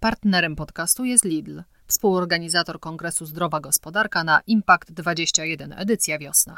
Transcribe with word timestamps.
Partnerem 0.00 0.56
podcastu 0.56 1.04
jest 1.04 1.24
Lidl, 1.24 1.60
współorganizator 1.86 2.80
Kongresu 2.80 3.26
Zdrowa 3.26 3.60
Gospodarka 3.60 4.24
na 4.24 4.40
Impact 4.46 4.92
21 4.92 5.72
edycja 5.72 6.18
wiosna. 6.18 6.56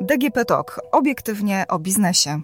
DGP 0.00 0.44
Talk. 0.44 0.80
Obiektywnie 0.92 1.64
o 1.68 1.78
biznesie. 1.78 2.40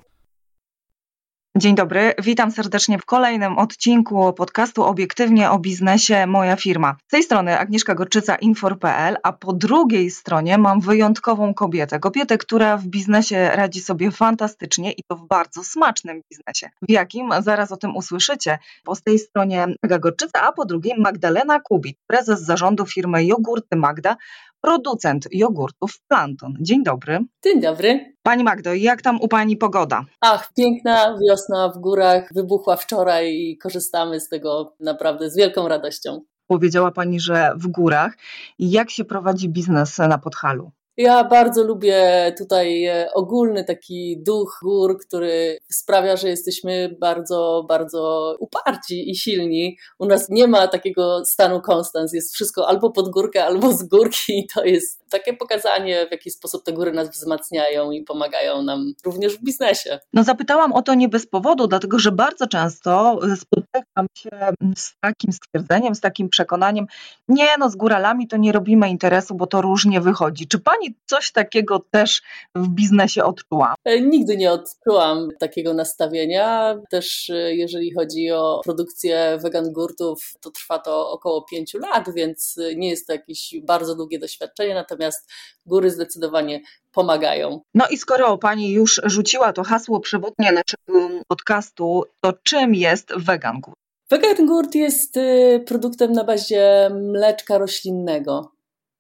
Dzień 1.59 1.75
dobry, 1.75 2.14
witam 2.23 2.50
serdecznie 2.50 2.98
w 2.98 3.04
kolejnym 3.04 3.59
odcinku 3.59 4.32
podcastu 4.32 4.84
Obiektywnie 4.84 5.50
o 5.50 5.59
biznesie 5.59 6.27
Moja 6.27 6.57
firma. 6.57 6.96
Z 7.07 7.11
tej 7.11 7.22
strony 7.22 7.59
Agnieszka 7.59 7.95
Gorczyca, 7.95 8.36
Infor.pl, 8.36 9.16
a 9.22 9.32
po 9.32 9.52
drugiej 9.52 10.11
stronie 10.11 10.58
mam 10.58 10.80
wyjątkową 10.80 11.54
kobietę. 11.54 11.98
Kobietę, 11.98 12.39
która 12.39 12.77
w 12.77 12.86
biznesie 12.86 13.50
radzi 13.54 13.80
sobie 13.80 14.11
fantastycznie 14.11 14.93
i 14.93 15.03
to 15.08 15.17
w 15.17 15.26
bardzo 15.26 15.64
smacznym 15.64 16.22
biznesie. 16.31 16.71
W 16.82 16.90
jakim? 16.90 17.31
Zaraz 17.40 17.73
o 17.73 17.76
tym 17.76 17.96
usłyszycie. 17.96 18.59
Po 18.84 18.96
tej 18.96 19.18
stronie 19.18 19.67
Aga 19.82 19.98
Gorczyca, 19.98 20.43
a 20.43 20.53
po 20.53 20.64
drugiej 20.64 20.95
Magdalena 20.98 21.61
Kubit, 21.61 21.98
prezes 22.07 22.40
zarządu 22.40 22.86
firmy 22.86 23.25
Jogurty 23.25 23.76
Magda, 23.76 24.17
producent 24.66 25.29
jogurtów 25.32 26.00
Planton. 26.08 26.54
Dzień 26.61 26.84
dobry. 26.84 27.18
Dzień 27.44 27.61
dobry. 27.61 28.14
Pani 28.22 28.44
Magdo, 28.44 28.75
jak 28.75 29.02
tam 29.02 29.20
u 29.20 29.29
Pani 29.29 29.56
pogoda? 29.56 30.04
Ach, 30.20 30.52
piękna 30.56 31.18
wiosna 31.29 31.68
w 31.68 31.79
górach, 31.79 32.28
wybuchła 32.34 32.77
wczoraj 32.77 33.34
i 33.34 33.58
korzystamy 33.58 34.20
z 34.20 34.28
tego 34.28 34.75
naprawdę 34.80 35.30
z 35.30 35.36
wielką 35.36 35.69
radością. 35.69 36.20
Powiedziała 36.47 36.91
Pani, 36.91 37.20
że 37.20 37.52
w 37.56 37.66
górach. 37.66 38.16
Jak 38.58 38.91
się 38.91 39.05
prowadzi 39.05 39.48
biznes 39.48 39.98
na 39.98 40.19
Podhalu? 40.19 40.70
Ja 40.97 41.25
bardzo 41.25 41.64
lubię 41.64 42.34
tutaj 42.39 42.84
e, 42.84 43.09
ogólny 43.14 43.64
taki 43.64 44.23
duch 44.23 44.59
gór, 44.62 44.98
który 45.06 45.59
sprawia, 45.70 46.17
że 46.17 46.29
jesteśmy 46.29 46.97
bardzo, 47.01 47.65
bardzo 47.69 48.34
uparci 48.41 49.11
i 49.11 49.17
silni. 49.17 49.79
U 49.98 50.07
nas 50.07 50.29
nie 50.29 50.48
ma 50.48 50.69
takiego 50.69 51.25
stanu 51.25 51.61
konstans, 51.61 52.12
jest 52.12 52.35
wszystko 52.35 52.69
albo 52.69 52.91
pod 52.91 53.11
górkę, 53.11 53.45
albo 53.45 53.73
z 53.73 53.83
górki 53.83 54.39
i 54.39 54.47
to 54.55 54.65
jest 54.65 55.11
takie 55.11 55.33
pokazanie, 55.33 56.07
w 56.09 56.12
jaki 56.12 56.31
sposób 56.31 56.65
te 56.65 56.73
góry 56.73 56.93
nas 56.93 57.11
wzmacniają 57.11 57.91
i 57.91 58.03
pomagają 58.03 58.63
nam 58.63 58.92
również 59.05 59.39
w 59.39 59.45
biznesie. 59.45 59.98
No 60.13 60.25
zapytałam 60.25 60.73
o 60.73 60.83
to 60.83 60.95
nie 60.95 61.09
bez 61.09 61.27
powodu, 61.27 61.67
dlatego 61.67 61.98
że 61.98 62.13
bardzo 62.13 62.47
często 62.47 63.19
e, 63.33 63.37
spotykam 63.37 64.07
się 64.19 64.31
z 64.77 64.92
takim 65.01 65.33
stwierdzeniem, 65.33 65.95
z 65.95 66.01
takim 66.01 66.29
przekonaniem, 66.29 66.87
nie 67.29 67.48
no 67.59 67.70
z 67.70 67.77
góralami 67.77 68.29
to 68.29 68.37
nie 68.37 68.53
robimy 68.53 68.89
interesu, 68.89 69.35
bo 69.35 69.47
to 69.47 69.63
różnie 69.63 70.01
wychodzi. 70.01 70.48
Czy 70.48 70.59
pani 70.59 70.86
coś 71.06 71.33
takiego 71.33 71.87
też 71.91 72.23
w 72.55 72.69
biznesie 72.69 73.25
odczuła? 73.25 73.75
E, 73.84 74.01
nigdy 74.01 74.37
nie 74.37 74.53
odczułam 74.53 75.29
takiego 75.39 75.75
nastawienia. 75.75 76.77
Też 76.91 77.31
e, 77.31 77.55
jeżeli 77.55 77.95
chodzi 77.95 78.31
o 78.31 78.61
produkcję 78.65 79.39
vegan 79.42 79.73
gurtów, 79.73 80.34
to 80.41 80.51
trwa 80.51 80.79
to 80.79 81.11
około 81.11 81.42
pięciu 81.42 81.79
lat, 81.79 82.14
więc 82.14 82.61
nie 82.77 82.91
jest 82.91 83.07
to 83.07 83.12
jakieś 83.12 83.55
bardzo 83.62 83.95
długie 83.95 84.19
doświadczenie, 84.19 84.75
natomiast 84.75 85.31
góry 85.67 85.91
zdecydowanie 85.91 86.61
pomagają. 86.92 87.61
No 87.75 87.84
i 87.91 87.97
skoro 87.97 88.39
pani 88.39 88.73
już 88.73 89.01
rzuciła 89.05 89.53
to 89.53 89.64
hasło 89.64 90.01
przewodnie 90.01 90.53
naszego 90.53 91.09
podcastu, 91.29 92.05
to 92.20 92.33
czym 92.42 92.75
jest 92.75 93.12
vegan 93.17 93.61
gurt? 93.61 93.77
Vegan 94.11 94.47
gurt 94.47 94.75
jest 94.75 95.19
produktem 95.67 96.12
na 96.12 96.25
bazie 96.25 96.91
mleczka 96.91 97.59
roślinnego. 97.59 98.56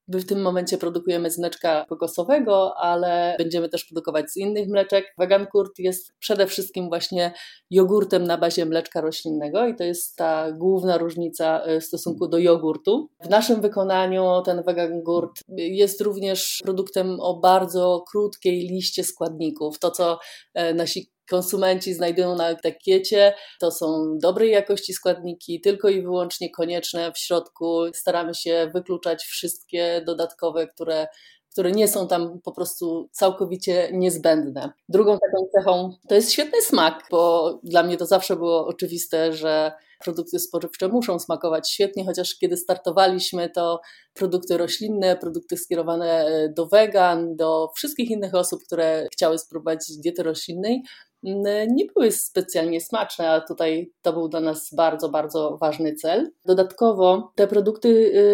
My 0.08 0.20
w 0.20 0.26
tym 0.26 0.42
momencie 0.42 0.78
produkujemy 0.78 1.30
z 1.30 1.38
mleczka 1.38 1.84
kokosowego, 1.88 2.76
ale 2.76 3.34
będziemy 3.38 3.68
też 3.68 3.84
produkować 3.84 4.30
z 4.30 4.36
innych 4.36 4.68
mleczek. 4.68 5.14
Vegan 5.18 5.46
jest 5.78 6.12
przede 6.18 6.46
wszystkim 6.46 6.88
właśnie 6.88 7.32
jogurtem 7.70 8.24
na 8.24 8.38
bazie 8.38 8.66
mleczka 8.66 9.00
roślinnego 9.00 9.66
i 9.66 9.74
to 9.74 9.84
jest 9.84 10.16
ta 10.16 10.52
główna 10.52 10.98
różnica 10.98 11.62
e, 11.62 11.80
w 11.80 11.84
stosunku 11.84 12.28
do 12.28 12.38
jogurtu. 12.38 13.08
W 13.24 13.28
naszym 13.28 13.60
wykonaniu 13.60 14.42
ten 14.44 14.62
Vegan 14.62 15.02
jest 15.56 16.00
również 16.00 16.60
produktem 16.64 17.20
o 17.20 17.40
bardzo 17.40 18.04
krótkiej 18.10 18.60
liście 18.60 19.04
składników. 19.04 19.78
To, 19.78 19.90
co 19.90 20.18
e, 20.54 20.74
nasi 20.74 21.15
konsumenci 21.30 21.94
znajdują 21.94 22.36
na 22.36 22.48
etykiecie. 22.50 23.34
To 23.60 23.70
są 23.70 24.18
dobrej 24.22 24.50
jakości 24.50 24.92
składniki, 24.92 25.60
tylko 25.60 25.88
i 25.88 26.02
wyłącznie 26.02 26.50
konieczne 26.50 27.12
w 27.12 27.18
środku. 27.18 27.82
Staramy 27.94 28.34
się 28.34 28.70
wykluczać 28.74 29.24
wszystkie 29.24 30.02
dodatkowe, 30.06 30.66
które 30.66 31.06
które 31.56 31.72
nie 31.72 31.88
są 31.88 32.08
tam 32.08 32.40
po 32.40 32.52
prostu 32.52 33.08
całkowicie 33.12 33.88
niezbędne. 33.92 34.72
Drugą 34.88 35.18
taką 35.18 35.46
cechą 35.54 35.92
to 36.08 36.14
jest 36.14 36.32
świetny 36.32 36.62
smak, 36.62 37.04
bo 37.10 37.52
dla 37.62 37.82
mnie 37.82 37.96
to 37.96 38.06
zawsze 38.06 38.36
było 38.36 38.66
oczywiste, 38.66 39.32
że 39.32 39.72
produkty 40.04 40.38
spożywcze 40.38 40.88
muszą 40.88 41.18
smakować 41.18 41.70
świetnie, 41.70 42.04
chociaż 42.04 42.38
kiedy 42.38 42.56
startowaliśmy, 42.56 43.50
to 43.50 43.80
produkty 44.14 44.56
roślinne, 44.56 45.16
produkty 45.16 45.56
skierowane 45.56 46.26
do 46.56 46.66
wegan, 46.66 47.36
do 47.36 47.70
wszystkich 47.76 48.10
innych 48.10 48.34
osób, 48.34 48.60
które 48.64 49.06
chciały 49.12 49.38
spróbować 49.38 49.78
diety 50.02 50.22
roślinnej, 50.22 50.82
nie 51.68 51.84
były 51.94 52.12
specjalnie 52.12 52.80
smaczne, 52.80 53.30
a 53.30 53.40
tutaj 53.40 53.92
to 54.02 54.12
był 54.12 54.28
dla 54.28 54.40
nas 54.40 54.74
bardzo, 54.74 55.08
bardzo 55.08 55.58
ważny 55.60 55.94
cel. 55.94 56.30
Dodatkowo 56.44 57.32
te 57.34 57.46
produkty 57.46 57.88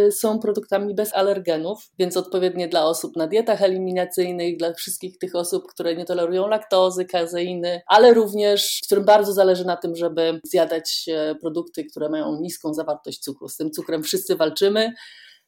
y, 0.06 0.12
są 0.12 0.38
produktami 0.38 0.94
bez 0.94 1.14
alergenów, 1.14 1.90
więc 1.98 2.16
odpowiednie 2.16 2.68
dla 2.68 2.84
osób 2.84 3.16
na 3.16 3.26
dietach 3.26 3.62
eliminacyjnych, 3.62 4.56
dla 4.56 4.72
wszystkich 4.72 5.18
tych 5.18 5.34
osób, 5.34 5.66
które 5.66 5.96
nie 5.96 6.04
tolerują 6.04 6.48
laktozy, 6.48 7.04
kazeiny, 7.04 7.80
ale 7.86 8.14
również 8.14 8.80
którym 8.92 9.04
bardzo 9.04 9.32
zależy 9.32 9.64
na 9.64 9.76
tym, 9.76 9.96
żeby 9.96 10.40
zjadać 10.44 11.04
e, 11.08 11.34
produkty, 11.34 11.84
które 11.84 12.08
mają 12.08 12.40
niską 12.40 12.74
zawartość 12.74 13.18
cukru. 13.18 13.48
Z 13.48 13.56
tym 13.56 13.70
cukrem 13.70 14.02
wszyscy 14.02 14.36
walczymy. 14.36 14.92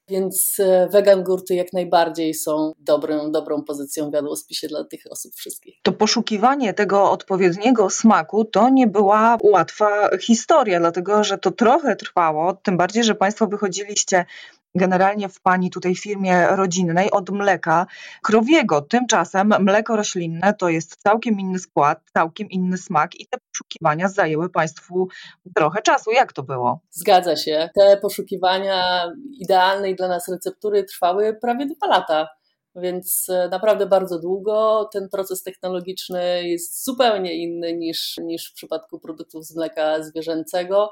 Więc 0.09 0.57
e, 0.61 0.89
wegan 0.93 1.23
gurty 1.23 1.55
jak 1.55 1.73
najbardziej 1.73 2.35
są 2.35 2.73
dobrą, 2.79 3.33
dobrą 3.33 3.63
pozycją 3.63 4.11
w 4.11 4.15
jadłospisie 4.15 4.69
dla 4.69 4.85
tych 4.85 5.03
osób 5.11 5.35
wszystkich. 5.35 5.75
To 5.83 5.93
poszukiwanie 5.93 6.75
tego 6.75 7.11
odpowiedniego 7.11 7.91
smaku 7.91 8.45
to 8.45 8.69
nie 8.69 8.87
była 8.87 9.39
łatwa 9.43 10.11
historia, 10.19 10.81
dlatego 10.81 11.25
że 11.25 11.39
to 11.39 11.51
trochę 11.51 11.97
trwało, 11.97 12.55
tym 12.55 12.77
bardziej, 12.77 13.05
że 13.05 13.15
Państwo 13.15 13.47
wychodziliście 13.47 14.25
generalnie 14.75 15.29
w 15.29 15.41
Pani 15.41 15.71
tutaj 15.71 15.95
firmie 15.95 16.47
rodzinnej 16.47 17.11
od 17.11 17.31
mleka 17.31 17.87
krowiego. 18.23 18.83
Tymczasem 18.83 19.55
mleko 19.61 19.97
roślinne 19.97 20.55
to 20.55 20.69
jest 20.69 20.97
całkiem 21.03 21.41
inny 21.41 21.59
skład, 21.59 22.01
całkiem 22.15 22.51
inny 22.51 22.79
smak 22.79 23.21
i 23.21 23.27
te 23.27 23.39
poszukiwania 23.53 24.09
zajęły 24.09 24.51
Państwu 24.51 25.09
trochę 25.55 25.83
czasu. 25.83 26.11
Jak 26.11 26.33
to 26.33 26.43
było? 26.43 26.81
Zgadza 26.91 27.37
się. 27.37 27.69
Te 27.75 27.97
poszukiwania 27.97 29.07
idealnej 29.41 29.97
dla 29.97 30.09
nas 30.09 30.29
receptury 30.29 30.85
trwały 30.85 31.39
prawie 31.41 31.67
dwa 31.67 31.87
lata. 31.87 32.29
Więc 32.77 33.27
e, 33.29 33.49
naprawdę 33.49 33.87
bardzo 33.87 34.19
długo 34.19 34.89
ten 34.93 35.09
proces 35.09 35.43
technologiczny 35.43 36.49
jest 36.49 36.85
zupełnie 36.85 37.35
inny 37.35 37.73
niż, 37.73 38.19
niż 38.19 38.51
w 38.51 38.55
przypadku 38.55 39.01
produktów 39.01 39.45
z 39.45 39.57
mleka 39.57 40.03
zwierzęcego. 40.03 40.91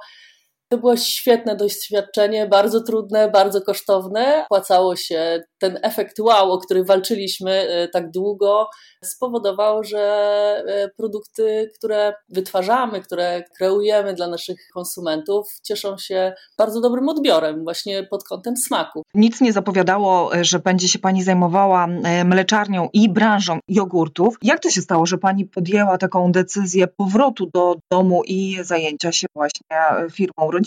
To 0.72 0.78
było 0.78 0.96
świetne 0.96 1.56
doświadczenie, 1.56 2.46
bardzo 2.46 2.80
trudne, 2.80 3.30
bardzo 3.30 3.62
kosztowne. 3.62 4.44
Płacało 4.48 4.96
się 4.96 5.42
ten 5.58 5.78
efekt 5.82 6.20
wow, 6.20 6.52
o 6.52 6.58
który 6.58 6.84
walczyliśmy 6.84 7.50
e, 7.50 7.88
tak 7.88 8.10
długo, 8.10 8.68
spowodował, 9.04 9.84
że 9.84 10.00
e, 10.66 10.88
produkty, 10.96 11.70
które 11.78 12.14
wytwarzamy, 12.28 13.00
które 13.00 13.42
kreujemy 13.56 14.14
dla 14.14 14.26
naszych 14.26 14.56
konsumentów, 14.74 15.46
cieszą 15.62 15.98
się 15.98 16.32
bardzo 16.58 16.80
dobrym 16.80 17.08
odbiorem, 17.08 17.64
właśnie 17.64 18.06
pod 18.10 18.24
kątem 18.24 18.54
smaku. 18.56 19.02
Nic 19.14 19.40
nie 19.40 19.52
zapowiadało, 19.52 20.36
e, 20.36 20.44
że 20.44 20.58
będzie 20.58 20.88
się 20.88 20.98
Pani 20.98 21.22
zajmowała 21.22 21.86
mleczarnią 22.24 22.88
i 22.92 23.08
branżą 23.08 23.58
jogurtów. 23.68 24.36
Jak 24.42 24.60
to 24.60 24.70
się 24.70 24.80
stało, 24.80 25.06
że 25.06 25.18
Pani 25.18 25.44
podjęła 25.44 25.98
taką 25.98 26.32
decyzję 26.32 26.86
powrotu 26.86 27.46
do 27.54 27.76
domu 27.90 28.22
i 28.24 28.58
zajęcia 28.62 29.12
się 29.12 29.26
właśnie 29.34 29.66
firmą 30.10 30.50
rodzinną? 30.50 30.61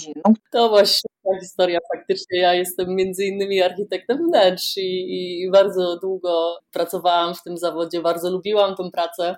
To 0.51 0.69
właśnie 0.69 1.09
ta 1.24 1.39
historia 1.39 1.80
faktycznie. 1.95 2.39
Ja 2.39 2.53
jestem 2.53 2.95
między 2.95 3.25
innymi 3.25 3.62
architektem 3.62 4.27
wnętrz 4.27 4.77
i, 4.77 5.42
i 5.42 5.51
bardzo 5.51 6.00
długo 6.01 6.59
pracowałam 6.71 7.36
w 7.36 7.44
tym 7.44 7.57
zawodzie, 7.57 8.01
bardzo 8.01 8.31
lubiłam 8.31 8.75
tę 8.75 8.92
pracę. 8.92 9.36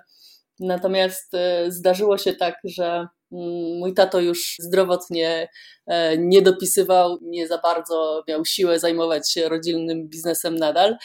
Natomiast 0.60 1.34
e, 1.34 1.70
zdarzyło 1.70 2.18
się 2.18 2.34
tak, 2.34 2.54
że 2.64 3.06
mm, 3.32 3.78
mój 3.78 3.94
tato 3.94 4.20
już 4.20 4.56
zdrowotnie 4.58 5.48
e, 5.86 6.18
nie 6.18 6.42
dopisywał, 6.42 7.18
nie 7.22 7.48
za 7.48 7.58
bardzo 7.58 8.24
miał 8.28 8.44
siłę 8.44 8.78
zajmować 8.78 9.32
się 9.32 9.48
rodzinnym 9.48 10.08
biznesem 10.08 10.56
nadal. 10.56 10.96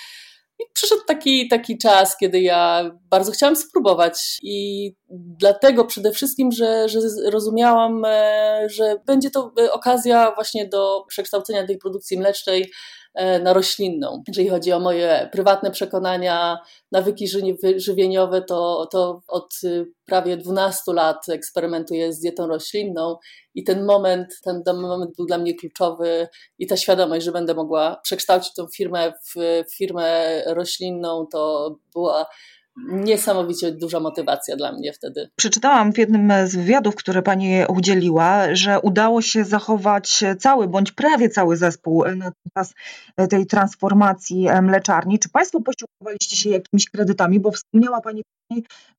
I 0.64 0.74
przyszedł 0.74 1.02
taki, 1.08 1.48
taki 1.48 1.78
czas, 1.78 2.18
kiedy 2.18 2.42
ja 2.42 2.92
bardzo 3.10 3.32
chciałam 3.32 3.56
spróbować, 3.56 4.40
i 4.44 4.92
dlatego 5.40 5.86
przede 5.86 6.12
wszystkim, 6.12 6.52
że, 6.52 6.90
że 6.90 7.00
rozumiałam, 7.26 8.06
e, 8.06 8.68
że 8.70 8.96
będzie 9.06 9.30
to 9.30 9.52
okazja 9.72 10.32
właśnie 10.36 10.68
do 10.68 11.06
przekształcenia 11.08 11.68
tej 11.68 11.78
produkcji 11.78 12.18
mlecznej 12.18 12.62
e, 12.62 12.68
na 13.44 13.54
roślinną. 13.54 14.24
Jeżeli 14.28 14.50
chodzi 14.50 14.72
o 14.72 14.80
moje 14.80 15.30
prywatne 15.32 15.72
przekonania, 15.72 16.58
nawyki 16.92 17.28
żywieniowe, 17.76 18.42
to, 18.42 18.88
to 18.92 19.22
od 19.28 19.54
y, 19.64 19.86
prawie 20.06 20.38
12 20.38 20.94
lat 20.94 21.30
eksperymentuję 21.30 22.14
z 22.14 22.20
dietą 22.20 22.48
roślinną 22.48 23.18
i 23.56 23.64
ten 23.64 23.86
moment, 23.86 24.42
ten 24.44 24.64
moment 24.82 25.16
był 25.18 25.26
dla 25.26 25.38
mnie 25.38 25.56
kluczowy 25.56 26.28
i 26.60 26.68
ta 26.68 26.78
świadomość, 26.78 27.26
że 27.26 27.32
będę 27.32 27.54
mogła 27.54 28.00
przekształcić 28.04 28.54
tą 28.54 28.68
firmę 28.68 29.14
w 29.36 29.64
firmę 29.76 30.42
roślinną, 30.46 31.28
to 31.32 31.76
była 31.94 32.26
niesamowicie 32.78 33.72
duża 33.72 34.00
motywacja 34.00 34.56
dla 34.56 34.72
mnie 34.72 34.94
wtedy. 34.94 35.30
Przeczytałam 35.36 35.94
w 35.94 35.98
jednym 35.98 36.32
z 36.46 36.56
wywiadów, 36.56 36.96
które 36.96 37.22
pani 37.22 37.56
udzieliła, 37.68 38.56
że 38.56 38.80
udało 38.80 39.22
się 39.22 39.44
zachować 39.44 40.24
cały 40.40 40.68
bądź 40.68 40.92
prawie 40.92 41.30
cały 41.30 41.58
zespół 41.58 42.04
na 42.16 42.32
czas 42.58 42.74
tej 43.30 43.46
transformacji 43.46 44.48
mleczarni. 44.62 45.20
Czy 45.20 45.30
państwo 45.30 45.62
posiłkowaliście 45.62 46.36
się 46.36 46.50
jakimiś 46.50 46.90
kredytami, 46.90 47.40
bo 47.40 47.52
wspomniała 47.52 48.02
pani 48.02 48.24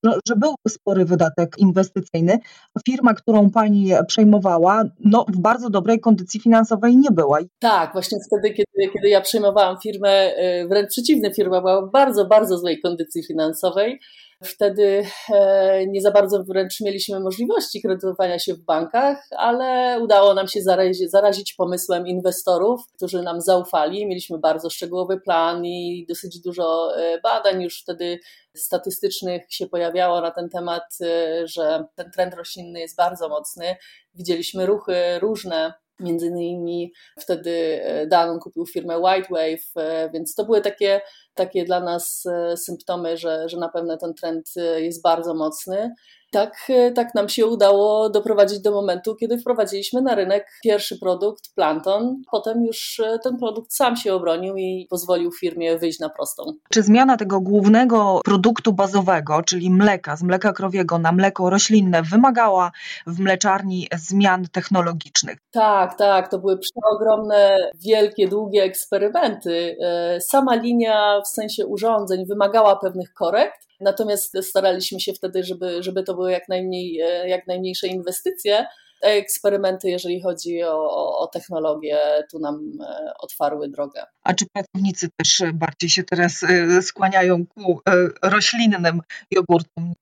no, 0.03 0.17
że 0.27 0.35
był 0.35 0.55
spory 0.67 1.05
wydatek 1.05 1.55
inwestycyjny. 1.57 2.39
Firma, 2.85 3.13
którą 3.13 3.49
pani 3.49 3.91
przejmowała, 4.07 4.83
no, 4.99 5.25
w 5.29 5.39
bardzo 5.39 5.69
dobrej 5.69 5.99
kondycji 5.99 6.39
finansowej 6.39 6.97
nie 6.97 7.11
była. 7.11 7.39
Tak, 7.59 7.93
właśnie 7.93 8.17
wtedy, 8.27 8.53
kiedy, 8.53 8.93
kiedy 8.93 9.09
ja 9.09 9.21
przejmowałam 9.21 9.77
firmę, 9.83 10.31
y, 10.63 10.67
wręcz 10.67 10.89
przeciwnie, 10.89 11.33
firma 11.33 11.61
była 11.61 11.81
w 11.81 11.91
bardzo, 11.91 12.25
bardzo 12.25 12.57
złej 12.57 12.81
kondycji 12.81 13.23
finansowej. 13.23 13.99
Wtedy 14.43 15.05
e, 15.33 15.87
nie 15.87 16.01
za 16.01 16.11
bardzo 16.11 16.43
wręcz 16.43 16.81
mieliśmy 16.81 17.19
możliwości 17.19 17.81
kredytowania 17.81 18.39
się 18.39 18.53
w 18.53 18.61
bankach, 18.61 19.27
ale 19.37 19.99
udało 20.01 20.33
nam 20.33 20.47
się 20.47 20.61
zarazić, 20.61 21.11
zarazić 21.11 21.53
pomysłem 21.53 22.07
inwestorów, 22.07 22.81
którzy 22.95 23.21
nam 23.21 23.41
zaufali. 23.41 24.07
Mieliśmy 24.07 24.39
bardzo 24.39 24.69
szczegółowy 24.69 25.19
plan 25.21 25.65
i 25.65 26.05
dosyć 26.09 26.41
dużo 26.41 26.97
e, 26.97 27.21
badań 27.21 27.61
już 27.61 27.81
wtedy 27.81 28.19
statystycznych 28.55 29.45
się 29.49 29.67
pojawiało 29.67 30.21
na 30.21 30.31
ten 30.31 30.49
temat, 30.49 30.97
e, 31.01 31.47
że 31.47 31.85
ten 31.95 32.11
trend 32.11 32.33
roślinny 32.33 32.79
jest 32.79 32.97
bardzo 32.97 33.29
mocny. 33.29 33.75
Widzieliśmy 34.13 34.65
ruchy 34.65 35.19
różne 35.19 35.73
Między 35.99 36.27
innymi 36.27 36.93
wtedy 37.19 37.81
Dan 38.07 38.39
kupił 38.39 38.65
firmę 38.65 38.97
White 38.99 39.27
Wave, 39.31 39.85
więc 40.13 40.35
to 40.35 40.45
były 40.45 40.61
takie 40.61 41.01
takie 41.35 41.65
dla 41.65 41.79
nas 41.79 42.25
e, 42.25 42.57
symptomy, 42.57 43.17
że, 43.17 43.49
że 43.49 43.57
na 43.57 43.69
pewno 43.69 43.97
ten 43.97 44.13
trend 44.13 44.49
e, 44.57 44.81
jest 44.81 45.01
bardzo 45.01 45.33
mocny 45.33 45.95
tak, 46.31 46.53
e, 46.69 46.91
tak 46.91 47.15
nam 47.15 47.29
się 47.29 47.45
udało 47.45 48.09
doprowadzić 48.09 48.59
do 48.59 48.71
momentu, 48.71 49.15
kiedy 49.15 49.37
wprowadziliśmy 49.37 50.01
na 50.01 50.15
rynek 50.15 50.47
pierwszy 50.63 50.99
produkt, 50.99 51.55
Planton. 51.55 52.21
Potem 52.31 52.65
już 52.65 52.99
e, 52.99 53.19
ten 53.19 53.37
produkt 53.37 53.73
sam 53.73 53.95
się 53.95 54.13
obronił 54.13 54.55
i 54.55 54.87
pozwolił 54.89 55.31
firmie 55.31 55.77
wyjść 55.77 55.99
na 55.99 56.09
prostą. 56.09 56.43
Czy 56.69 56.83
zmiana 56.83 57.17
tego 57.17 57.41
głównego 57.41 58.21
produktu 58.25 58.73
bazowego, 58.73 59.41
czyli 59.43 59.71
mleka, 59.71 60.15
z 60.15 60.23
mleka 60.23 60.53
krowiego 60.53 60.99
na 60.99 61.11
mleko 61.11 61.49
roślinne, 61.49 62.01
wymagała 62.01 62.71
w 63.07 63.19
mleczarni 63.19 63.87
zmian 63.95 64.47
technologicznych? 64.51 65.37
Tak, 65.51 65.97
tak. 65.97 66.31
To 66.31 66.39
były 66.39 66.57
przeogromne, 66.57 67.57
wielkie, 67.85 68.27
długie 68.27 68.63
eksperymenty. 68.63 69.77
E, 69.81 70.21
sama 70.21 70.55
linia 70.55 71.21
w 71.25 71.27
sensie 71.27 71.65
urządzeń 71.65 72.25
wymagała 72.25 72.75
pewnych 72.75 73.13
korekt, 73.13 73.65
Natomiast 73.79 74.37
staraliśmy 74.41 74.99
się 74.99 75.13
wtedy, 75.13 75.43
żeby, 75.43 75.83
żeby 75.83 76.03
to 76.03 76.13
były 76.13 76.31
jak, 76.31 76.49
najmniej, 76.49 77.01
e, 77.01 77.29
jak 77.29 77.47
najmniejsze 77.47 77.87
inwestycje. 77.87 78.65
Eksperymenty, 79.01 79.89
jeżeli 79.89 80.21
chodzi 80.21 80.63
o, 80.63 81.17
o 81.17 81.27
technologię, 81.27 81.99
tu 82.31 82.39
nam 82.39 82.71
e, 82.81 83.13
otwarły 83.19 83.69
drogę. 83.69 84.03
A 84.23 84.33
czy 84.33 84.45
pracownicy 84.53 85.07
też 85.17 85.43
bardziej 85.53 85.89
się 85.89 86.03
teraz 86.03 86.43
e, 86.43 86.81
skłaniają 86.81 87.45
ku 87.47 87.79
roślinnym 88.23 89.01
jogurtom? 89.31 89.93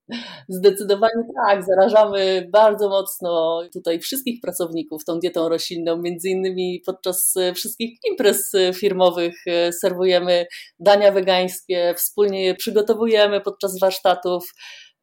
Zdecydowanie 0.50 1.24
tak. 1.48 1.64
Zarażamy 1.66 2.50
bardzo 2.52 2.90
mocno 2.90 3.62
tutaj 3.74 4.00
wszystkich 4.00 4.42
pracowników 4.42 5.06
tą 5.06 5.20
dietą 5.20 5.50
roślinną. 5.50 5.98
Między 5.98 6.30
innymi 6.30 6.82
podczas 6.86 7.34
wszystkich 7.56 8.00
imprez 8.12 8.52
firmowych 8.76 9.36
serwujemy 9.82 10.46
dania 10.80 11.12
wegańskie, 11.12 11.94
wspólnie 11.98 12.46
je 12.46 12.56
przygotowujemy 12.56 13.42
podczas 13.42 13.80
warsztatów. 13.80 14.54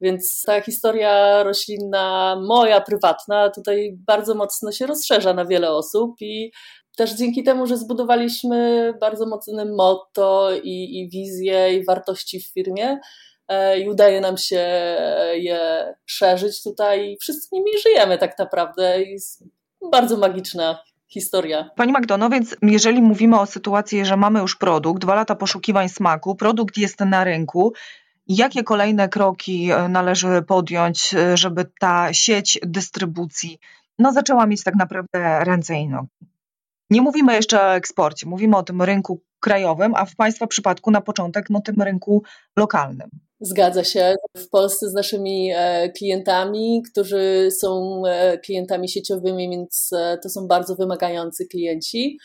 Więc 0.00 0.42
ta 0.46 0.60
historia 0.60 1.42
roślinna, 1.42 2.36
moja 2.46 2.80
prywatna, 2.80 3.50
tutaj 3.50 3.96
bardzo 4.06 4.34
mocno 4.34 4.72
się 4.72 4.86
rozszerza 4.86 5.34
na 5.34 5.44
wiele 5.44 5.70
osób 5.70 6.14
i 6.20 6.52
też 6.96 7.14
dzięki 7.14 7.42
temu, 7.42 7.66
że 7.66 7.76
zbudowaliśmy 7.76 8.92
bardzo 9.00 9.26
mocne 9.26 9.64
motto 9.64 10.50
i, 10.62 10.98
i 10.98 11.08
wizję 11.10 11.74
i 11.74 11.84
wartości 11.84 12.40
w 12.40 12.52
firmie, 12.52 13.00
e, 13.48 13.80
i 13.80 13.88
udaje 13.88 14.20
nam 14.20 14.36
się 14.36 14.66
je 15.34 15.94
szerzyć 16.06 16.62
tutaj. 16.62 17.16
Wszyscy 17.20 17.48
nimi 17.52 17.70
żyjemy 17.82 18.18
tak 18.18 18.38
naprawdę. 18.38 19.02
Jest 19.02 19.44
bardzo 19.92 20.16
magiczna 20.16 20.82
historia. 21.08 21.70
Pani 21.76 21.92
Magdo, 21.92 22.16
no 22.16 22.30
więc 22.30 22.56
jeżeli 22.62 23.02
mówimy 23.02 23.40
o 23.40 23.46
sytuacji, 23.46 24.04
że 24.04 24.16
mamy 24.16 24.40
już 24.40 24.56
produkt, 24.56 25.02
dwa 25.02 25.14
lata 25.14 25.34
poszukiwań 25.34 25.88
smaku, 25.88 26.34
produkt 26.34 26.76
jest 26.76 27.00
na 27.00 27.24
rynku, 27.24 27.72
Jakie 28.26 28.64
kolejne 28.64 29.08
kroki 29.08 29.70
e, 29.70 29.88
należy 29.88 30.42
podjąć, 30.42 31.14
e, 31.14 31.36
żeby 31.36 31.64
ta 31.80 32.12
sieć 32.12 32.58
dystrybucji 32.62 33.58
no, 33.98 34.12
zaczęła 34.12 34.46
mieć 34.46 34.64
tak 34.64 34.74
naprawdę 34.74 35.44
ręce 35.44 35.74
i 35.74 35.88
nogi? 35.88 36.08
Nie 36.90 37.02
mówimy 37.02 37.34
jeszcze 37.34 37.60
o 37.62 37.74
eksporcie, 37.74 38.26
mówimy 38.26 38.56
o 38.56 38.62
tym 38.62 38.82
rynku 38.82 39.20
krajowym, 39.40 39.94
a 39.94 40.04
w 40.04 40.16
Państwa 40.16 40.46
przypadku 40.46 40.90
na 40.90 41.00
początek 41.00 41.50
no, 41.50 41.60
tym 41.60 41.82
rynku 41.82 42.22
lokalnym. 42.56 43.10
Zgadza 43.40 43.84
się. 43.84 44.14
W 44.36 44.48
Polsce 44.48 44.90
z 44.90 44.94
naszymi 44.94 45.52
e, 45.54 45.88
klientami, 45.88 46.82
którzy 46.90 47.48
są 47.60 48.02
klientami 48.44 48.88
sieciowymi, 48.88 49.50
więc 49.50 49.90
to 50.22 50.28
są 50.28 50.46
bardzo 50.46 50.76
wymagający 50.76 51.46
klienci. 51.46 52.18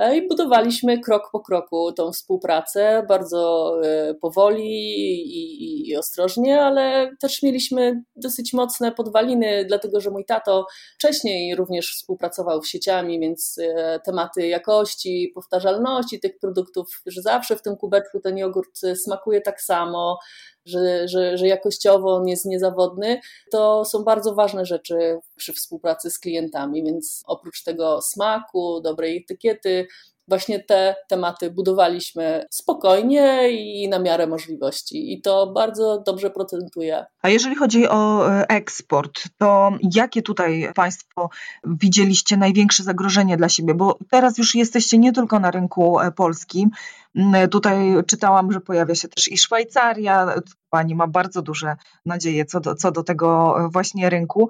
E, 0.00 0.16
i 0.16 0.28
budowaliśmy 0.28 1.00
krok 1.00 1.28
po 1.32 1.40
kroku 1.40 1.92
tą 1.92 2.12
współpracę, 2.12 3.04
bardzo 3.08 3.72
e, 3.84 4.14
powoli 4.14 4.64
i, 4.64 5.90
i, 5.90 5.96
ostrożnie, 5.96 6.62
ale 6.62 7.10
też 7.20 7.42
mieliśmy 7.42 8.02
dosyć 8.16 8.52
mocne 8.52 8.92
podwaliny, 8.92 9.64
dlatego 9.64 10.00
że 10.00 10.10
mój 10.10 10.24
tato 10.24 10.66
wcześniej 10.94 11.56
również 11.56 11.92
współpracował 11.94 12.62
w 12.62 12.68
sieciami, 12.68 13.20
więc 13.20 13.58
e, 13.58 14.00
tematy 14.04 14.46
jakości, 14.46 15.32
powtarzalności 15.34 16.20
tych 16.20 16.38
produktów, 16.38 17.02
że 17.06 17.22
zawsze 17.22 17.56
w 17.56 17.62
tym 17.62 17.76
kubeczku 17.76 18.20
ten 18.20 18.38
jogurt 18.38 18.80
smakuje 18.94 19.40
tak 19.40 19.60
samo, 19.60 20.18
że, 20.66 21.08
że, 21.08 21.38
że 21.38 21.46
jakościowo 21.46 22.14
on 22.14 22.28
jest 22.28 22.44
niezawodny, 22.44 23.20
to 23.50 23.84
są 23.84 24.04
bardzo 24.04 24.34
ważne 24.34 24.66
rzeczy 24.66 25.18
przy 25.36 25.52
współpracy 25.52 26.10
z 26.10 26.18
klientami, 26.18 26.84
więc 26.84 27.22
oprócz 27.26 27.62
tego 27.62 28.02
smaku, 28.02 28.80
dobrej 28.80 29.16
etykiety, 29.16 29.86
właśnie 30.30 30.60
te 30.60 30.96
tematy 31.08 31.50
budowaliśmy 31.50 32.46
spokojnie 32.50 33.50
i 33.50 33.88
na 33.88 33.98
miarę 33.98 34.26
możliwości. 34.26 35.12
I 35.12 35.22
to 35.22 35.46
bardzo 35.46 36.02
dobrze 36.06 36.30
procentuje. 36.30 37.04
A 37.22 37.28
jeżeli 37.28 37.56
chodzi 37.56 37.88
o 37.88 38.30
e, 38.32 38.48
eksport, 38.48 39.22
to 39.38 39.72
jakie 39.94 40.22
tutaj 40.22 40.72
Państwo 40.74 41.30
widzieliście 41.64 42.36
największe 42.36 42.82
zagrożenie 42.82 43.36
dla 43.36 43.48
siebie? 43.48 43.74
Bo 43.74 43.98
teraz 44.10 44.38
już 44.38 44.54
jesteście 44.54 44.98
nie 44.98 45.12
tylko 45.12 45.38
na 45.40 45.50
rynku 45.50 46.00
e, 46.00 46.12
polskim. 46.12 46.70
Mm, 47.14 47.48
tutaj 47.48 47.76
czytałam, 48.06 48.52
że 48.52 48.60
pojawia 48.60 48.94
się 48.94 49.08
też 49.08 49.28
i 49.28 49.38
Szwajcaria. 49.38 50.34
Pani 50.70 50.94
ma 50.94 51.06
bardzo 51.06 51.42
duże 51.42 51.76
nadzieje 52.06 52.44
co 52.44 52.60
do, 52.60 52.74
co 52.74 52.92
do 52.92 53.02
tego 53.02 53.56
e, 53.60 53.68
właśnie 53.68 54.10
rynku. 54.10 54.48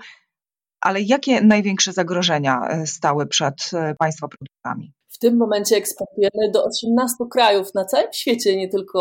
Ale 0.81 1.01
jakie 1.01 1.41
największe 1.41 1.93
zagrożenia 1.93 2.69
stały 2.87 3.27
przed 3.27 3.71
Państwa 3.99 4.29
produktami? 4.29 4.93
W 5.13 5.19
tym 5.19 5.37
momencie 5.37 5.77
eksportujemy 5.77 6.51
do 6.53 6.65
18 6.65 7.17
krajów 7.31 7.75
na 7.75 7.85
całym 7.85 8.13
świecie, 8.13 8.57
nie 8.57 8.69
tylko 8.69 9.01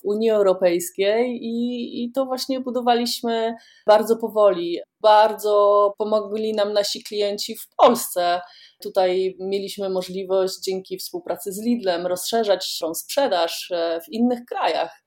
w 0.00 0.04
Unii 0.04 0.30
Europejskiej, 0.30 1.38
i, 1.42 2.04
i 2.04 2.12
to 2.12 2.26
właśnie 2.26 2.60
budowaliśmy 2.60 3.54
bardzo 3.86 4.16
powoli. 4.16 4.78
Bardzo 5.00 5.94
pomogli 5.98 6.54
nam 6.54 6.72
nasi 6.72 7.02
klienci 7.02 7.56
w 7.56 7.68
Polsce. 7.76 8.40
Tutaj 8.82 9.36
mieliśmy 9.40 9.88
możliwość 9.88 10.60
dzięki 10.60 10.98
współpracy 10.98 11.52
z 11.52 11.62
Lidlem 11.62 12.06
rozszerzać 12.06 12.78
tą 12.78 12.94
sprzedaż 12.94 13.70
e, 13.70 14.00
w 14.00 14.12
innych 14.12 14.44
krajach. 14.44 15.02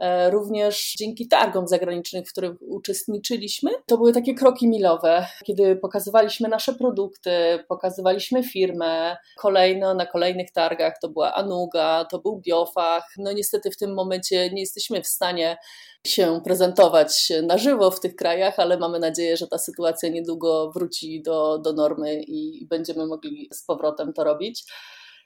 E, 0.00 0.30
również 0.30 0.94
dzięki 0.98 1.28
targom 1.28 1.68
zagranicznym, 1.68 2.24
w 2.24 2.32
których 2.32 2.52
uczestniczyliśmy. 2.60 3.70
To 3.86 3.96
były 3.96 4.12
takie 4.12 4.34
kroki 4.34 4.68
milowe, 4.68 5.26
kiedy 5.44 5.76
pokazywaliśmy 5.76 6.48
nasze 6.48 6.74
produkty, 6.74 7.30
pokazywaliśmy 7.68 8.42
firmę. 8.42 9.16
Kolejno 9.36 9.94
na 9.94 10.06
kolejnych 10.06 10.52
targach 10.52 10.94
to 11.02 11.08
była 11.08 11.34
Anuga, 11.34 12.04
to 12.10 12.18
był 12.18 12.40
Biofach. 12.40 13.04
No 13.18 13.32
niestety 13.32 13.70
w 13.70 13.76
tym 13.76 13.94
momencie 13.94 14.50
nie 14.50 14.60
jesteśmy 14.60 15.02
w 15.02 15.08
stanie 15.08 15.58
się 16.06 16.40
prezentować 16.44 17.32
na 17.42 17.58
żywo 17.58 17.90
w 17.90 18.00
tych 18.00 18.16
krajach, 18.16 18.58
ale 18.58 18.78
mamy 18.78 18.98
nadzieję, 18.98 19.36
że 19.36 19.46
ta 19.46 19.58
sytuacja 19.58 20.08
niedługo 20.08 20.70
wróci 20.74 21.22
do, 21.22 21.58
do 21.58 21.72
normy 21.72 22.22
i 22.22 22.66
będziemy 22.66 23.06
mogli 23.06 23.48
z 23.52 23.64
powrotem 23.64 24.12
to 24.12 24.24
robić. 24.24 24.64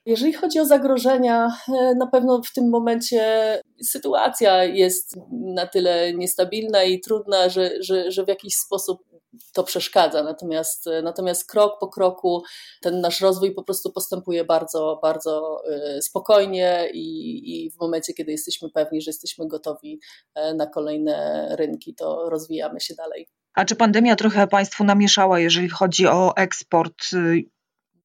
Jeżeli 0.07 0.33
chodzi 0.33 0.61
o 0.61 0.65
zagrożenia, 0.65 1.49
e, 1.69 1.95
na 1.95 2.07
pewno 2.07 2.43
w 2.43 2.53
tym 2.53 2.71
momencie 2.71 3.61
sytuacja 3.83 4.65
jest 4.65 5.17
na 5.31 5.67
tyle 5.67 6.15
niestabilna 6.15 6.83
i 6.85 7.01
trudna, 7.01 7.49
że, 7.49 7.71
że, 7.81 8.11
że 8.11 8.25
w 8.25 8.29
jakiś 8.29 8.57
sposób 8.57 9.03
to 9.53 9.65
przeszkadza. 9.65 10.23
Natomiast, 10.23 10.89
natomiast 11.03 11.51
krok 11.51 11.79
po 11.81 11.89
kroku 11.89 12.43
ten 12.81 13.01
nasz 13.01 13.21
rozwój 13.21 13.55
po 13.55 13.63
prostu 13.63 13.93
postępuje 13.93 14.45
bardzo, 14.45 14.99
bardzo 15.03 15.63
e, 15.71 16.03
spokojnie 16.03 16.89
i, 16.93 17.65
i 17.65 17.71
w 17.71 17.81
momencie, 17.81 18.15
kiedy 18.15 18.33
jesteśmy 18.33 18.71
pewni, 18.71 19.01
że 19.01 19.09
jesteśmy 19.09 19.49
gotowi 19.49 20.01
e, 20.35 20.55
na 20.55 20.67
kolejne 20.67 21.49
rynki, 21.57 21.95
to 21.95 22.31
rozwijamy 22.31 22.81
się 22.81 22.95
dalej. 22.95 23.29
A 23.55 23.65
czy 23.65 23.77
pandemia 23.77 24.17
trochę 24.17 24.47
Państwu 24.47 24.85
namieszała, 24.85 25.41
jeżeli 25.41 25.69
chodzi 25.69 26.07
o 26.07 26.37
eksport 26.37 27.13
y, 27.13 27.45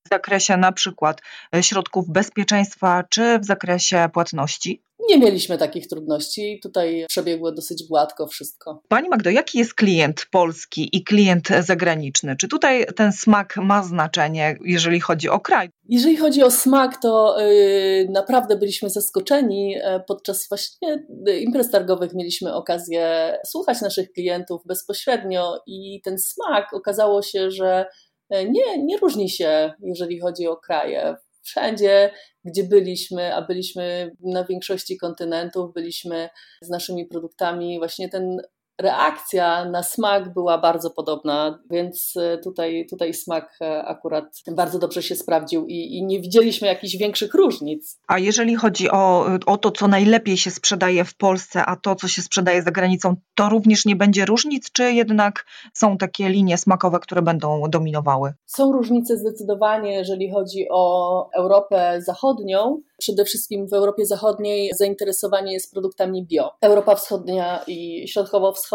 w 0.07 0.09
zakresie 0.09 0.57
na 0.57 0.71
przykład 0.71 1.21
e, 1.55 1.63
środków 1.63 2.09
bezpieczeństwa 2.09 3.03
czy 3.09 3.39
w 3.39 3.45
zakresie 3.45 4.09
płatności? 4.13 4.83
Nie 5.09 5.19
mieliśmy 5.19 5.57
takich 5.57 5.87
trudności. 5.87 6.59
Tutaj 6.63 7.05
przebiegło 7.09 7.51
dosyć 7.51 7.83
gładko 7.89 8.27
wszystko. 8.27 8.81
Pani 8.87 9.09
Magdo, 9.09 9.29
jaki 9.29 9.57
jest 9.57 9.73
klient 9.73 10.25
polski 10.31 10.89
i 10.97 11.03
klient 11.03 11.47
zagraniczny? 11.59 12.35
Czy 12.35 12.47
tutaj 12.47 12.85
ten 12.95 13.11
smak 13.11 13.57
ma 13.57 13.83
znaczenie, 13.83 14.57
jeżeli 14.61 14.99
chodzi 14.99 15.29
o 15.29 15.39
kraj? 15.39 15.69
Jeżeli 15.89 16.17
chodzi 16.17 16.43
o 16.43 16.51
smak, 16.51 17.01
to 17.01 17.39
yy, 17.39 18.09
naprawdę 18.09 18.55
byliśmy 18.55 18.89
zaskoczeni. 18.89 19.75
E, 19.83 19.99
podczas 20.07 20.47
właśnie 20.49 21.05
imprez 21.41 21.71
targowych 21.71 22.13
mieliśmy 22.13 22.53
okazję 22.53 23.33
słuchać 23.45 23.81
naszych 23.81 24.11
klientów 24.11 24.61
bezpośrednio 24.65 25.59
i 25.67 26.01
ten 26.03 26.17
smak 26.17 26.73
okazało 26.73 27.21
się, 27.21 27.51
że 27.51 27.85
nie, 28.29 28.83
nie 28.85 28.97
różni 28.97 29.29
się, 29.29 29.73
jeżeli 29.83 30.19
chodzi 30.19 30.47
o 30.47 30.57
kraje. 30.57 31.15
Wszędzie, 31.41 32.11
gdzie 32.45 32.63
byliśmy, 32.63 33.35
a 33.35 33.41
byliśmy 33.41 34.11
na 34.23 34.43
większości 34.45 34.97
kontynentów, 34.97 35.73
byliśmy 35.73 36.29
z 36.61 36.69
naszymi 36.69 37.05
produktami, 37.05 37.79
właśnie 37.79 38.09
ten 38.09 38.41
reakcja 38.81 39.65
na 39.65 39.83
smak 39.83 40.33
była 40.33 40.57
bardzo 40.57 40.89
podobna, 40.89 41.59
więc 41.69 42.13
e, 42.17 42.37
tutaj, 42.37 42.87
tutaj 42.89 43.13
smak 43.13 43.57
e, 43.61 43.83
akurat 43.85 44.25
bardzo 44.51 44.79
dobrze 44.79 45.03
się 45.03 45.15
sprawdził 45.15 45.65
i, 45.67 45.97
i 45.97 46.05
nie 46.05 46.19
widzieliśmy 46.19 46.67
jakichś 46.67 46.97
większych 46.97 47.33
różnic. 47.33 47.99
A 48.07 48.19
jeżeli 48.19 48.55
chodzi 48.55 48.91
o, 48.91 49.25
o 49.45 49.57
to, 49.57 49.71
co 49.71 49.87
najlepiej 49.87 50.37
się 50.37 50.51
sprzedaje 50.51 51.05
w 51.05 51.15
Polsce, 51.15 51.65
a 51.65 51.75
to, 51.75 51.95
co 51.95 52.07
się 52.07 52.21
sprzedaje 52.21 52.61
za 52.61 52.71
granicą, 52.71 53.15
to 53.35 53.49
również 53.49 53.85
nie 53.85 53.95
będzie 53.95 54.25
różnic, 54.25 54.71
czy 54.71 54.91
jednak 54.91 55.45
są 55.73 55.97
takie 55.97 56.29
linie 56.29 56.57
smakowe, 56.57 56.99
które 56.99 57.21
będą 57.21 57.69
dominowały? 57.69 58.33
Są 58.45 58.71
różnice 58.71 59.17
zdecydowanie, 59.17 59.93
jeżeli 59.93 60.31
chodzi 60.31 60.65
o 60.71 61.29
Europę 61.35 62.01
Zachodnią. 62.01 62.81
Przede 62.97 63.25
wszystkim 63.25 63.67
w 63.67 63.73
Europie 63.73 64.05
Zachodniej 64.05 64.71
zainteresowanie 64.73 65.53
jest 65.53 65.71
produktami 65.71 66.25
bio. 66.25 66.51
Europa 66.61 66.95
Wschodnia 66.95 67.63
i 67.67 68.07
Środkowo-Wschodnia 68.07 68.66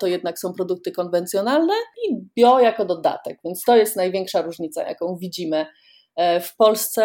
to 0.00 0.06
jednak 0.06 0.38
są 0.38 0.52
produkty 0.52 0.92
konwencjonalne 0.92 1.74
i 2.08 2.16
bio 2.36 2.60
jako 2.60 2.84
dodatek, 2.84 3.38
więc 3.44 3.62
to 3.64 3.76
jest 3.76 3.96
największa 3.96 4.42
różnica, 4.42 4.82
jaką 4.82 5.16
widzimy 5.16 5.66
E, 6.16 6.40
w 6.40 6.56
Polsce 6.56 7.02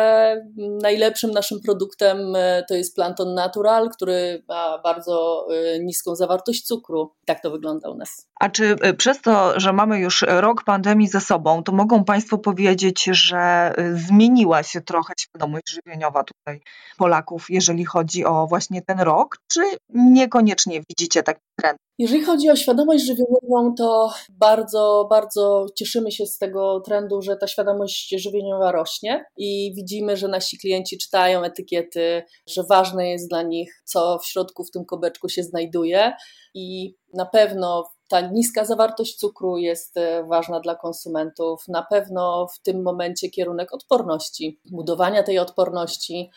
najlepszym 0.81 1.31
naszym 1.31 1.61
produktem 1.61 2.35
e, 2.35 2.63
to 2.69 2.75
jest 2.75 2.95
Planton 2.95 3.33
Natural, 3.33 3.89
który 3.89 4.43
ma 4.47 4.79
bardzo 4.83 5.47
e, 5.51 5.79
niską 5.79 6.15
zawartość 6.15 6.65
cukru. 6.65 7.13
Tak 7.25 7.41
to 7.41 7.51
wygląda 7.51 7.89
u 7.89 7.95
nas. 7.97 8.27
A 8.39 8.49
czy 8.49 8.75
przez 8.97 9.21
to, 9.21 9.59
że 9.59 9.73
mamy 9.73 9.99
już 9.99 10.25
rok 10.27 10.63
pandemii 10.63 11.07
ze 11.07 11.21
sobą, 11.21 11.63
to 11.63 11.71
mogą 11.71 12.03
Państwo 12.03 12.37
powiedzieć, 12.37 13.03
że 13.03 13.73
zmieniła 13.93 14.63
się 14.63 14.81
trochę 14.81 15.13
świadomość 15.19 15.69
żywieniowa 15.69 16.23
tutaj 16.23 16.61
Polaków, 16.97 17.45
jeżeli 17.49 17.85
chodzi 17.85 18.25
o 18.25 18.47
właśnie 18.47 18.81
ten 18.81 18.99
rok, 18.99 19.37
czy 19.51 19.61
niekoniecznie 19.89 20.81
widzicie 20.89 21.23
taki 21.23 21.41
trend? 21.59 21.77
Jeżeli 21.99 22.23
chodzi 22.23 22.49
o 22.49 22.55
świadomość 22.55 23.05
żywieniową, 23.05 23.75
to 23.77 24.13
bardzo, 24.29 25.07
bardzo 25.09 25.65
cieszymy 25.75 26.11
się 26.11 26.25
z 26.25 26.37
tego 26.37 26.79
trendu, 26.79 27.21
że 27.21 27.37
ta 27.37 27.47
świadomość 27.47 28.15
żywieniowa 28.17 28.71
rośnie 28.71 29.25
i 29.37 29.73
widzimy, 29.75 30.17
że 30.17 30.27
nasi 30.27 30.57
klienci 30.57 30.97
czytają 30.97 31.43
etykiety, 31.43 32.23
że 32.47 32.63
ważne 32.63 33.09
jest 33.09 33.29
dla 33.29 33.41
nich, 33.41 33.81
co 33.85 34.19
w 34.19 34.25
środku 34.25 34.63
w 34.63 34.71
tym 34.71 34.85
kobeczku 34.85 35.29
się 35.29 35.43
znajduje 35.43 36.13
i 36.53 36.95
na 37.13 37.25
pewno 37.25 37.89
ta 38.07 38.21
niska 38.21 38.65
zawartość 38.65 39.15
cukru 39.15 39.57
jest 39.57 39.97
e, 39.97 40.23
ważna 40.23 40.59
dla 40.59 40.75
konsumentów. 40.75 41.63
Na 41.67 41.83
pewno 41.83 42.47
w 42.55 42.59
tym 42.59 42.83
momencie 42.83 43.29
kierunek 43.29 43.73
odporności, 43.73 44.59
budowania 44.71 45.23
tej 45.23 45.39
odporności 45.39 46.31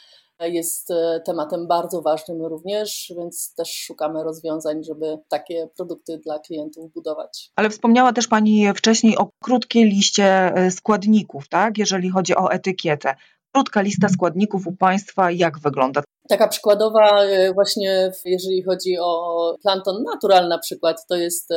jest 0.46 0.90
e, 0.90 1.20
tematem 1.26 1.66
bardzo 1.66 2.02
ważnym 2.02 2.42
również, 2.42 3.12
więc 3.16 3.54
też 3.54 3.74
szukamy 3.74 4.22
rozwiązań, 4.24 4.84
żeby 4.84 5.18
takie 5.28 5.68
produkty 5.76 6.18
dla 6.18 6.38
klientów 6.38 6.92
budować. 6.92 7.52
Ale 7.56 7.70
wspomniała 7.70 8.12
też 8.12 8.28
Pani 8.28 8.72
wcześniej 8.74 9.18
o 9.18 9.30
krótkiej 9.42 9.84
liście 9.84 10.24
e, 10.24 10.70
składników, 10.70 11.48
tak, 11.48 11.78
jeżeli 11.78 12.10
chodzi 12.10 12.36
o 12.36 12.52
etykietę. 12.52 13.14
Krótka 13.54 13.80
lista 13.80 14.08
składników 14.08 14.66
u 14.66 14.72
Państwa, 14.72 15.30
jak 15.30 15.58
wygląda? 15.58 16.02
Taka 16.28 16.48
przykładowa 16.48 17.22
e, 17.22 17.52
właśnie, 17.52 18.12
jeżeli 18.24 18.62
chodzi 18.62 18.98
o 19.00 19.56
planton 19.62 20.02
natural 20.02 20.48
na 20.48 20.58
przykład, 20.58 21.06
to 21.06 21.16
jest 21.16 21.52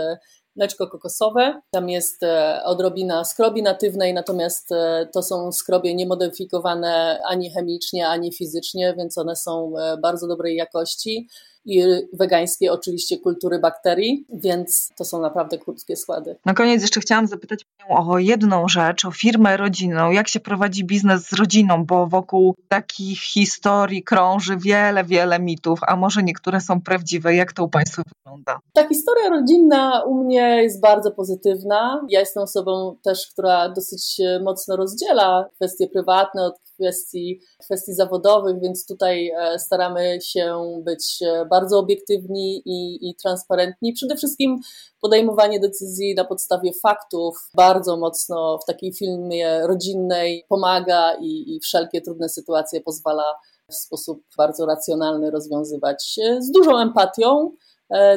mleczko 0.55 0.87
kokosowe. 0.87 1.61
Tam 1.71 1.89
jest 1.89 2.23
e, 2.23 2.61
odrobina 2.63 3.23
skrobi 3.25 3.63
natywnej, 3.63 4.13
natomiast 4.13 4.71
e, 4.71 5.07
to 5.13 5.23
są 5.23 5.51
skrobie 5.51 5.95
niemodyfikowane 5.95 7.19
ani 7.27 7.51
chemicznie, 7.51 8.07
ani 8.07 8.33
fizycznie, 8.33 8.93
więc 8.97 9.17
one 9.17 9.35
są 9.35 9.73
e, 9.79 9.97
bardzo 9.97 10.27
dobrej 10.27 10.55
jakości 10.55 11.27
i 11.65 11.83
wegańskie 12.13 12.71
oczywiście 12.71 13.17
kultury 13.17 13.59
bakterii, 13.59 14.25
więc 14.33 14.89
to 14.97 15.05
są 15.05 15.21
naprawdę 15.21 15.57
krótkie 15.57 15.95
składy. 15.95 16.35
Na 16.45 16.53
koniec 16.53 16.81
jeszcze 16.81 16.99
chciałam 16.99 17.27
zapytać 17.27 17.65
Panią 17.65 18.07
o 18.07 18.19
jedną 18.19 18.67
rzecz, 18.67 19.05
o 19.05 19.11
firmę 19.11 19.57
rodzinną. 19.57 20.11
Jak 20.11 20.27
się 20.27 20.39
prowadzi 20.39 20.85
biznes 20.85 21.29
z 21.29 21.33
rodziną, 21.33 21.85
bo 21.85 22.07
wokół 22.07 22.55
takich 22.67 23.19
historii 23.19 24.03
krąży 24.03 24.57
wiele, 24.57 25.03
wiele 25.03 25.39
mitów, 25.39 25.79
a 25.87 25.95
może 25.95 26.23
niektóre 26.23 26.61
są 26.61 26.81
prawdziwe. 26.81 27.35
Jak 27.35 27.53
to 27.53 27.63
u 27.63 27.69
Państwa 27.69 28.03
wygląda? 28.15 28.59
Ta 28.73 28.87
historia 28.87 29.29
rodzinna 29.29 30.03
u 30.07 30.23
mnie 30.23 30.63
jest 30.63 30.81
bardzo 30.81 31.11
pozytywna. 31.11 32.05
Ja 32.09 32.19
jestem 32.19 32.43
osobą 32.43 32.95
też, 33.03 33.27
która 33.33 33.69
dosyć 33.69 34.21
mocno 34.43 34.75
rozdziela 34.75 35.49
kwestie 35.55 35.87
prywatne 35.87 36.45
od 36.45 36.55
kwestii, 36.83 37.41
kwestii 37.59 37.93
zawodowych, 37.93 38.61
więc 38.61 38.85
tutaj 38.85 39.31
e, 39.37 39.59
staramy 39.59 40.19
się 40.21 40.61
być 40.85 41.19
e, 41.21 41.45
bardzo 41.45 41.79
obiektywni 41.79 42.61
i, 42.65 43.09
i 43.09 43.15
transparentni. 43.15 43.93
Przede 43.93 44.15
wszystkim 44.15 44.59
podejmowanie 45.01 45.59
decyzji 45.59 46.15
na 46.15 46.25
podstawie 46.25 46.71
faktów 46.81 47.37
bardzo 47.55 47.97
mocno 47.97 48.59
w 48.63 48.65
takiej 48.65 48.93
filmie 48.93 49.61
rodzinnej 49.67 50.45
pomaga 50.49 51.15
i, 51.21 51.55
i 51.55 51.59
wszelkie 51.59 52.01
trudne 52.01 52.29
sytuacje 52.29 52.81
pozwala 52.81 53.23
w 53.71 53.75
sposób 53.75 54.23
bardzo 54.37 54.65
racjonalny 54.65 55.31
rozwiązywać 55.31 56.19
z 56.39 56.51
dużą 56.51 56.79
empatią 56.79 57.51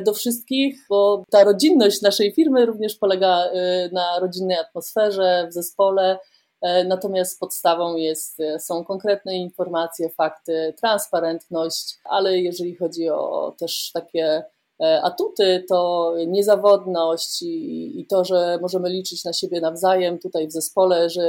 do 0.04 0.14
wszystkich, 0.14 0.87
bo 0.90 1.25
ta 1.30 1.44
rodzinność 1.44 2.02
naszej 2.02 2.32
firmy 2.32 2.66
również 2.66 2.94
polega 2.94 3.44
na 3.92 4.18
rodzinnej 4.20 4.58
atmosferze 4.58 5.46
w 5.50 5.52
zespole, 5.54 6.18
E, 6.18 6.35
natomiast 6.85 7.40
podstawą 7.40 7.96
jest, 7.96 8.40
e, 8.40 8.61
są 8.61 8.85
konkretne 8.85 9.37
informacje, 9.37 10.08
fakty, 10.08 10.75
transparentność, 10.80 11.99
ale 12.04 12.38
jeżeli 12.38 12.76
chodzi 12.76 13.08
o 13.08 13.54
też 13.58 13.90
takie 13.94 14.44
e, 14.80 15.02
atuty, 15.02 15.64
to 15.68 16.12
niezawodność 16.26 17.42
i, 17.42 18.00
i 18.00 18.06
to, 18.06 18.25
że 18.25 18.58
możemy 18.62 18.90
liczyć 18.90 19.25
na 19.25 19.32
siebie 19.32 19.61
nawzajem 19.61 20.18
tutaj 20.18 20.49
w 20.49 20.52
zespole, 20.52 21.11
że 21.11 21.23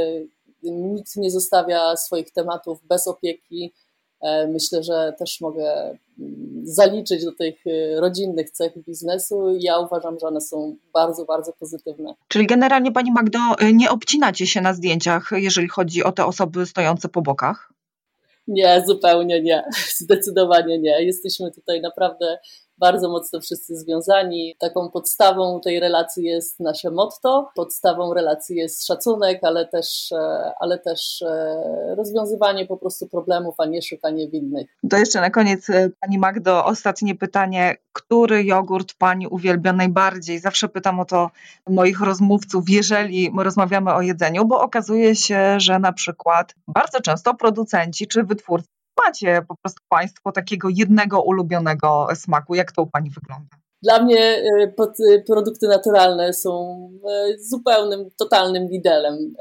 nikt 0.63 1.15
nie 1.15 1.32
zostawia 1.32 1.98
swoich 1.98 2.32
tematów 2.32 2.88
bez 2.88 3.08
opieki, 3.08 3.74
E, 3.74 3.87
myślę, 4.47 4.83
że 4.83 5.13
też 5.19 5.41
mogę 5.41 5.97
mm, 6.19 6.62
zaliczyć 6.63 7.25
do 7.25 7.31
tych 7.31 7.67
y, 7.67 7.95
rodzinnych 8.00 8.51
cech 8.51 8.83
biznesu. 8.88 9.57
Ja 9.59 9.79
uważam, 9.79 10.19
że 10.19 10.27
one 10.27 10.41
są 10.41 10.75
bardzo, 10.93 11.25
bardzo 11.25 11.53
pozytywne. 11.53 12.13
Czyli 12.27 12.47
generalnie 12.47 12.91
Pani 12.91 13.12
Magdo, 13.12 13.39
y, 13.62 13.74
nie 13.74 13.91
obcinacie 13.91 14.47
się 14.47 14.62
na 14.62 14.74
zdjęciach, 14.74 15.29
jeżeli 15.31 15.67
chodzi 15.67 16.03
o 16.03 16.12
te 16.12 16.25
osoby 16.25 16.65
stojące 16.65 17.09
po 17.09 17.21
bokach? 17.21 17.74
Nie, 18.47 18.83
zupełnie 18.88 19.41
nie. 19.41 19.63
Zdecydowanie 20.01 20.79
nie. 20.79 21.03
Jesteśmy 21.05 21.51
tutaj 21.51 21.81
naprawdę 21.81 22.38
bardzo 22.77 23.10
mocno 23.10 23.41
wszyscy 23.41 23.75
związani. 23.75 24.55
Taką 24.60 24.89
podstawą 24.89 25.62
tej 25.63 25.79
relacji 25.79 26.24
jest 26.24 26.60
nasze 26.60 26.91
motto, 26.91 27.50
podstawą 27.55 28.13
relacji 28.13 28.55
jest 28.55 28.88
szacunek, 28.88 29.39
ale 29.43 29.67
też, 29.67 30.12
e, 30.12 30.51
ale 30.60 30.79
też 30.79 31.22
e, 31.22 31.96
rozwiązywanie 31.96 32.65
po 32.65 32.77
prostu 32.77 33.07
problemów, 33.07 33.55
a 33.57 33.65
nie 33.65 33.81
szukanie 33.81 34.29
winnych. 34.29 34.67
To 34.89 34.98
jeszcze 34.98 35.22
na 35.22 35.29
koniec, 35.29 35.69
e, 35.69 35.89
Pani 36.00 36.17
Magdo, 36.17 36.65
ostatnie 36.65 37.15
pytanie. 37.15 37.75
Który 37.93 38.43
jogurt 38.43 38.93
Pani 38.93 39.27
uwielbia 39.27 39.74
najbardziej? 39.74 40.39
Zawsze 40.39 40.69
pytam 40.69 41.00
o 41.00 41.05
to 41.05 41.31
moich 41.69 42.01
rozmówców, 42.01 42.69
jeżeli 42.69 43.31
rozmawiamy 43.38 43.93
o 43.93 44.01
jedzeniu, 44.01 44.46
bo 44.46 44.62
okazuje 44.62 45.15
się, 45.15 45.60
że 45.60 45.79
na 45.79 45.93
przykład 45.93 46.55
bardzo 46.67 47.01
często 47.01 47.34
producenci 47.34 48.07
czy 48.07 48.24
wytwórcy 48.24 48.76
macie 49.06 49.42
po 49.48 49.56
prostu 49.56 49.82
Państwo 49.89 50.32
takiego 50.32 50.70
jednego 50.72 51.22
ulubionego 51.22 52.08
smaku. 52.16 52.56
Jak 52.56 52.72
to 52.72 52.82
u 52.82 52.88
Pani 52.88 53.10
wygląda? 53.10 53.58
Dla 53.82 54.04
mnie 54.04 54.20
e, 54.20 54.74
e, 55.13 55.22
produkty 55.27 55.68
naturalne 55.68 56.34
są 56.34 56.80
e, 57.10 57.38
zupełnym, 57.39 58.10
totalnym 58.18 58.68
widelem 58.68 59.34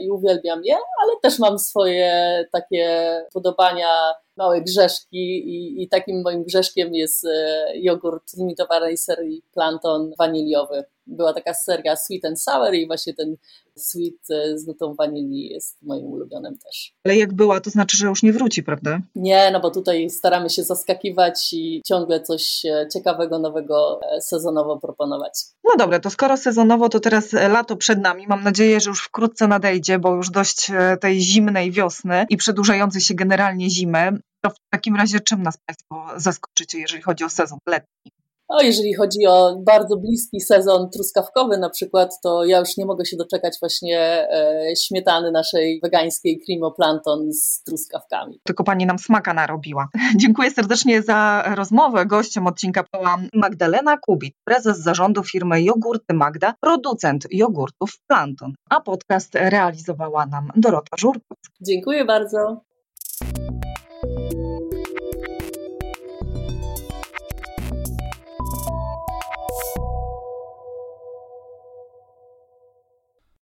i 0.00 0.10
uwielbiam 0.10 0.64
je, 0.64 0.74
ale 0.74 1.12
też 1.22 1.38
mam 1.38 1.58
swoje 1.58 2.44
takie 2.52 3.14
podobania, 3.32 3.88
małe 4.36 4.60
grzeszki 4.60 5.18
i, 5.48 5.82
i 5.82 5.88
takim 5.88 6.22
moim 6.22 6.44
grzeszkiem 6.44 6.94
jest 6.94 7.26
jogurt 7.74 8.36
limitowanej 8.38 8.96
serii 8.96 9.42
Planton 9.52 10.12
waniliowy 10.18 10.84
była 11.10 11.32
taka 11.32 11.54
seria 11.54 11.96
Sweet 11.96 12.24
and 12.24 12.42
Sour 12.42 12.74
i 12.74 12.86
właśnie 12.86 13.14
ten 13.14 13.36
sweet 13.76 14.30
e, 14.30 14.58
z 14.58 14.66
nutą 14.66 14.94
wanilii 14.94 15.48
jest 15.48 15.82
moim 15.82 16.04
ulubionym 16.04 16.58
też. 16.58 16.92
Ale 17.04 17.16
jak 17.16 17.34
była, 17.34 17.60
to 17.60 17.70
znaczy, 17.70 17.96
że 17.96 18.06
już 18.06 18.22
nie 18.22 18.32
wróci, 18.32 18.62
prawda? 18.62 19.00
Nie, 19.14 19.50
no 19.52 19.60
bo 19.60 19.70
tutaj 19.70 20.10
staramy 20.10 20.50
się 20.50 20.62
zaskakiwać 20.62 21.52
i 21.52 21.82
ciągle 21.86 22.20
coś 22.20 22.64
e, 22.64 22.88
ciekawego, 22.92 23.38
nowego 23.38 24.00
e, 24.02 24.20
sezonowo 24.20 24.78
proponować. 24.78 25.32
No 25.64 25.76
dobra, 25.76 26.00
to 26.00 26.10
skoro 26.10 26.36
sezonowo, 26.36 26.88
to 26.88 27.00
teraz 27.00 27.32
lato 27.32 27.76
przed 27.76 28.00
nami. 28.00 28.26
Mam 28.26 28.44
nadzieję, 28.44 28.80
że 28.80 28.90
już 28.90 29.04
wkrótce 29.04 29.48
nadejdzie, 29.48 29.98
bo 29.98 30.14
już 30.14 30.30
dość 30.30 30.70
tej 31.00 31.20
zimnej 31.20 31.70
wiosny 31.70 32.26
i 32.28 32.36
przedłużającej 32.36 33.00
się 33.00 33.14
generalnie 33.14 33.70
zimy. 33.70 34.12
To 34.40 34.50
w 34.50 34.56
takim 34.70 34.96
razie 34.96 35.20
czym 35.20 35.42
nas 35.42 35.58
Państwo 35.66 36.06
zaskoczycie, 36.16 36.78
jeżeli 36.78 37.02
chodzi 37.02 37.24
o 37.24 37.30
sezon 37.30 37.58
letni? 37.68 38.12
No, 38.50 38.60
jeżeli 38.62 38.94
chodzi 38.94 39.26
o 39.26 39.56
bardzo 39.66 39.96
bliski 39.96 40.40
sezon 40.40 40.90
truskawkowy 40.90 41.58
na 41.58 41.70
przykład, 41.70 42.20
to 42.22 42.44
ja 42.44 42.58
już 42.58 42.76
nie 42.76 42.86
mogę 42.86 43.06
się 43.06 43.16
doczekać 43.16 43.56
właśnie 43.60 44.28
e, 44.30 44.76
śmietany 44.76 45.30
naszej 45.30 45.80
wegańskiej 45.82 46.42
Planton 46.76 47.32
z 47.32 47.62
truskawkami. 47.62 48.40
Tylko 48.44 48.64
pani 48.64 48.86
nam 48.86 48.98
smaka 48.98 49.34
narobiła. 49.34 49.88
Dziękuję 50.20 50.50
serdecznie 50.50 51.02
za 51.02 51.44
rozmowę. 51.54 52.06
Gościem 52.06 52.46
odcinka 52.46 52.84
była 52.92 53.18
Magdalena 53.34 53.96
Kubit, 53.96 54.34
prezes 54.44 54.78
zarządu 54.78 55.22
firmy 55.22 55.62
Jogurty 55.62 56.14
Magda, 56.14 56.54
producent 56.60 57.26
jogurtów 57.30 57.90
Planton, 58.06 58.52
a 58.70 58.80
podcast 58.80 59.34
realizowała 59.34 60.26
nam 60.26 60.48
Dorota 60.56 60.96
Żurkowska. 60.98 61.54
Dziękuję 61.60 62.04
bardzo. 62.04 62.60